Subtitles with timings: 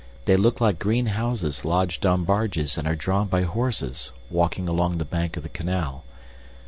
[0.25, 4.97] They look like green houses lodged on barges and are drawn by horses walking along
[4.97, 6.05] the bank of the canal.